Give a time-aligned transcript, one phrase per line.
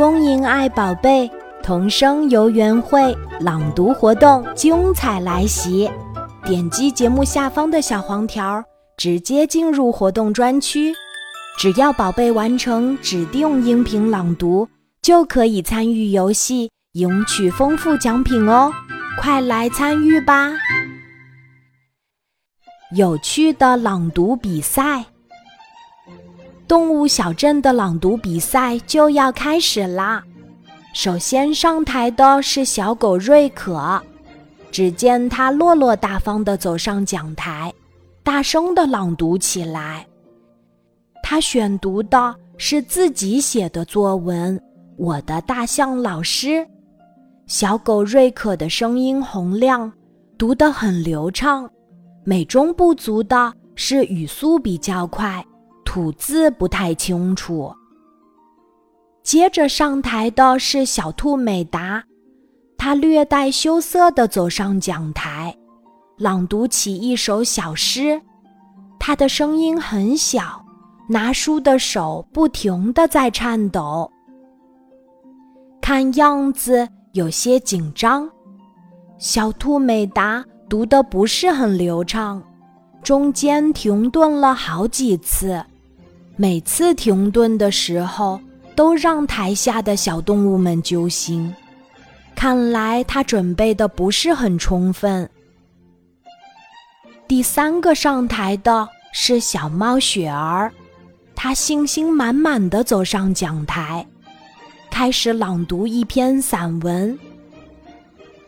[0.00, 1.30] 恭迎爱宝贝
[1.62, 5.90] 童声游园会朗读活动精彩来袭！
[6.42, 8.64] 点击节目下方的小黄条，
[8.96, 10.94] 直接进入活动专区。
[11.58, 14.66] 只要宝贝完成指定音频朗读，
[15.02, 18.72] 就可以参与游戏，赢取丰富奖品哦！
[19.20, 20.50] 快来参与吧！
[22.96, 25.04] 有趣的朗读比赛。
[26.70, 30.22] 动物小镇的朗读比赛就要开始啦！
[30.94, 34.00] 首先上台的是小狗瑞可，
[34.70, 37.74] 只见它落落大方地走上讲台，
[38.22, 40.06] 大声地朗读起来。
[41.24, 44.56] 他选读的是自己写的作文
[44.96, 46.50] 《我的大象老师》。
[47.48, 49.92] 小狗瑞可的声音洪亮，
[50.38, 51.68] 读得很流畅，
[52.22, 55.44] 美中不足的是语速比较快。
[55.90, 57.74] 吐字不太清楚。
[59.24, 62.00] 接着上台的是小兔美达，
[62.78, 65.52] 他略带羞涩地走上讲台，
[66.16, 68.22] 朗读起一首小诗。
[69.00, 70.64] 他的声音很小，
[71.08, 74.08] 拿书的手不停地在颤抖，
[75.80, 78.30] 看样子有些紧张。
[79.18, 82.40] 小兔美达读得不是很流畅，
[83.02, 85.60] 中间停顿了好几次。
[86.40, 88.40] 每次停顿的时候，
[88.74, 91.54] 都让台下的小动物们揪心。
[92.34, 95.28] 看来他准备的不是很充分。
[97.28, 100.72] 第三个上台的是小猫雪儿，
[101.36, 104.06] 他信心满满的走上讲台，
[104.90, 107.18] 开始朗读一篇散文。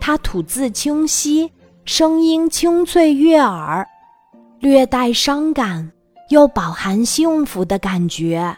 [0.00, 1.52] 他吐字清晰，
[1.84, 3.86] 声音清脆悦耳，
[4.58, 5.92] 略带伤感。
[6.28, 8.56] 又饱含幸福的感觉，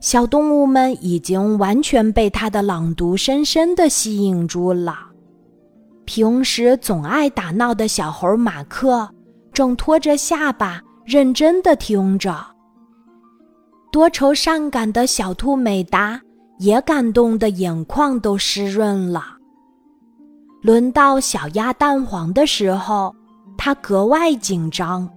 [0.00, 4.98] 小动物们已经完全被他的朗读深深的吸引住了。
[6.04, 9.08] 平时总爱打闹的小猴马克
[9.52, 12.34] 正托着下巴认真的听着。
[13.90, 16.20] 多愁善感的小兔美达
[16.58, 19.36] 也感动的眼眶都湿润了。
[20.62, 23.14] 轮到小鸭蛋黄的时候，
[23.56, 25.08] 它格外紧张。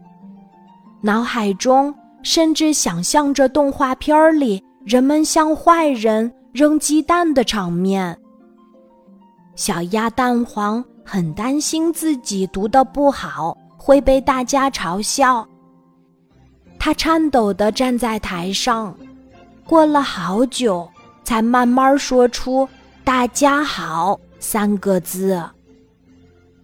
[1.02, 8.16] 脑海中甚至想象着动画片里人们向坏人扔鸡蛋的场面。
[9.56, 15.48] 小鸭蛋黄很担心自己读得不好会被大家嘲笑，
[16.78, 18.96] 他颤抖地站在台上，
[19.66, 20.88] 过了好久
[21.24, 22.68] 才慢慢说出
[23.04, 25.44] “大家好”三个字。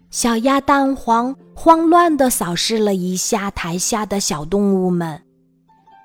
[0.10, 5.22] 小鸭蛋黄慌乱地扫视了一下台下的小动物们，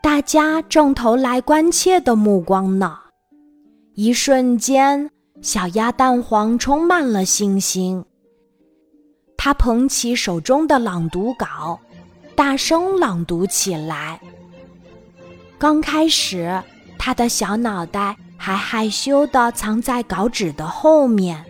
[0.03, 2.99] 大家正投来关切的目光呢。
[3.95, 5.09] 一瞬间，
[5.41, 8.05] 小鸭蛋黄充满了信心。
[9.37, 11.79] 他捧起手中的朗读稿，
[12.35, 14.21] 大声朗读起来。
[15.59, 16.61] 刚开始，
[16.99, 21.45] 他的小脑袋还害羞地藏在稿纸的后面，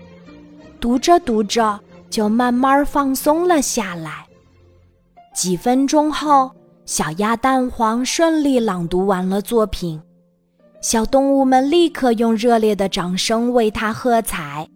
[0.78, 1.80] 读着读着。
[2.12, 4.26] 就慢慢放松了下来。
[5.34, 6.50] 几分钟后，
[6.84, 9.98] 小鸭蛋黄顺利朗读完了作品，
[10.82, 14.68] 小动物们立刻用热烈的掌声为他喝彩。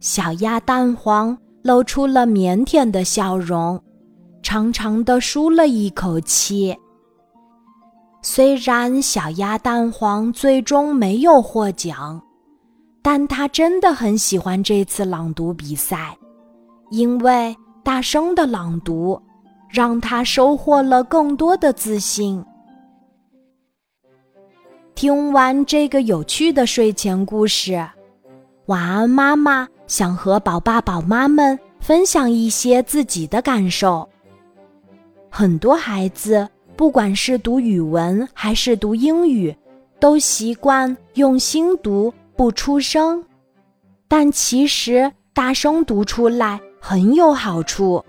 [0.00, 3.78] 小鸭蛋黄露出了腼腆的笑容，
[4.42, 6.74] 长长的舒了一口气。
[8.22, 12.20] 虽然小鸭蛋黄最终没有获奖，
[13.02, 16.16] 但他真的很喜欢这次朗读比赛。
[16.90, 19.20] 因为大声的朗读，
[19.68, 22.44] 让他收获了更多的自信。
[24.94, 27.86] 听完这个有趣的睡前故事，
[28.66, 34.08] 晚安妈妈想和宝爸宝妈们分享一些自己的感受。
[35.30, 39.54] 很多孩子，不管是读语文还是读英语，
[40.00, 43.22] 都习惯用心读，不出声，
[44.08, 46.58] 但其实大声读出来。
[46.80, 48.04] 很有好处。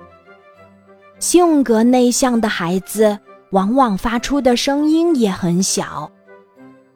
[1.20, 3.20] 性格内向的孩子
[3.52, 6.10] 往往发出的声音也很小。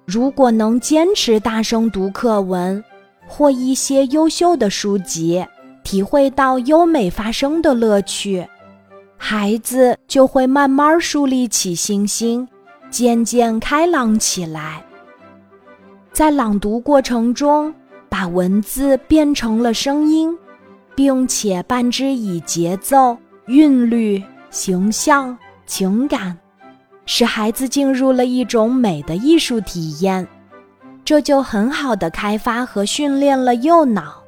[0.05, 2.83] 如果能坚持大声读课文
[3.27, 5.45] 或一些优秀的书籍，
[5.83, 8.47] 体会到优美发声的乐趣，
[9.17, 12.47] 孩子就会慢慢树立起信心，
[12.89, 14.85] 渐渐开朗起来。
[16.11, 17.73] 在朗读过程中，
[18.07, 20.37] 把文字变成了声音。
[20.95, 23.17] 并且伴之以节奏、
[23.47, 26.37] 韵律、形象、情感，
[27.05, 30.27] 使孩子进入了一种美的艺术体验。
[31.05, 34.23] 这就很好的开发和训练了右脑。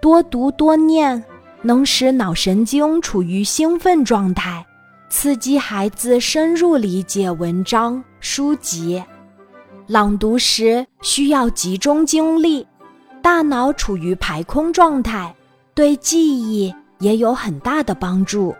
[0.00, 1.22] 多读多念，
[1.62, 4.64] 能使脑神经处于兴奋状态，
[5.08, 9.02] 刺激孩子深入理解文章书籍。
[9.86, 12.66] 朗读时需要集中精力，
[13.20, 15.34] 大脑处于排空状态，
[15.74, 18.54] 对记忆也有很大的帮助。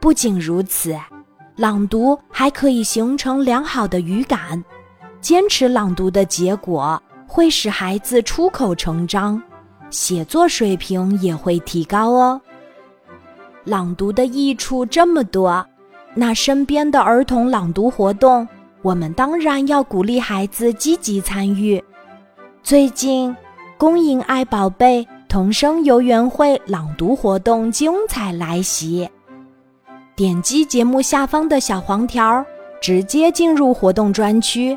[0.00, 0.96] 不仅如此，
[1.56, 4.62] 朗读还可以形成良好的语感。
[5.20, 9.42] 坚持朗读的结果会使孩子出口成章，
[9.90, 12.40] 写作水平也会提高哦。
[13.64, 15.64] 朗读的益处这么多，
[16.14, 18.48] 那身边的儿童朗读活动，
[18.80, 21.82] 我们当然要鼓励孩子积极参与。
[22.62, 23.36] 最近，
[23.76, 29.08] 公营爱宝贝童声游园会朗读活动精彩来袭。
[30.16, 32.44] 点击节目下方的小黄条，
[32.82, 34.76] 直接进入活动专区。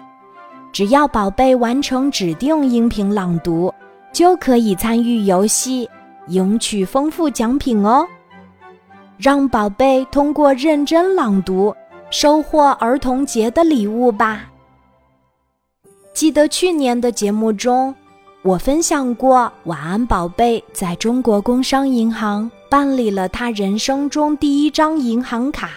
[0.72, 3.74] 只要宝贝完成指定音频朗读，
[4.12, 5.90] 就可以参与游戏，
[6.28, 8.08] 赢取丰富奖品哦。
[9.18, 11.76] 让宝贝通过认真朗读，
[12.12, 14.52] 收获儿童节的礼物吧。
[16.14, 17.94] 记得去年的节目中，
[18.44, 22.52] 我分享过晚安宝贝在中国工商银行。
[22.70, 25.70] 办理了他人生中第一张银行卡，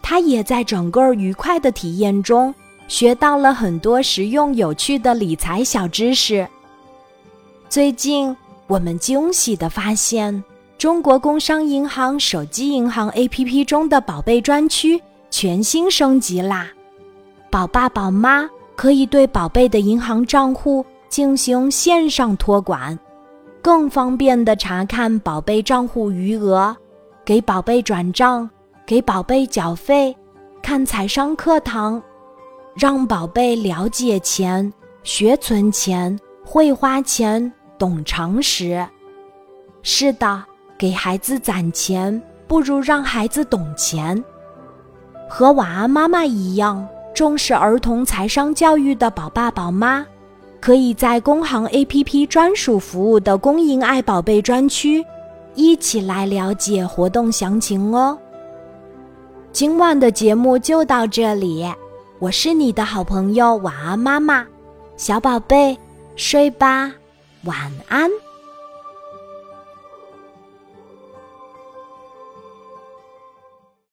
[0.00, 2.54] 他也在整个愉快的体验中
[2.86, 6.46] 学到了很多实用有趣的理财小知识。
[7.68, 8.36] 最近，
[8.68, 10.44] 我们惊喜地发现，
[10.78, 16.68] 中国工商银行手机银行 APP 中的宝贝专区全新升级啦！
[17.50, 22.98] 宝爸宝妈可以对宝贝的银行账户进行线上托管。
[23.60, 26.74] 更方便的查看宝贝账户余额，
[27.26, 28.48] 给宝贝转账，
[28.86, 30.16] 给宝贝缴费，
[30.62, 32.02] 看财商课堂，
[32.74, 34.72] 让宝贝了解钱、
[35.02, 38.82] 学存钱、会花钱、懂常识。
[39.82, 40.42] 是的，
[40.78, 44.24] 给孩子攒钱不如让孩子懂钱。
[45.28, 50.06] 和晚安妈妈一样重视儿童财商教育的宝爸宝妈。
[50.60, 55.04] 可以在工行 APP 专属服务的工银爱宝贝专区，
[55.54, 58.18] 一起来了解活动详情哦。
[59.52, 61.66] 今晚的节目就到这里，
[62.18, 64.46] 我是你的好朋友晚安妈妈，
[64.96, 65.76] 小宝贝
[66.14, 66.92] 睡吧，
[67.44, 68.10] 晚安。